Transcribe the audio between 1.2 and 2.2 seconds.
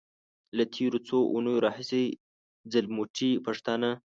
اونيو راهيسې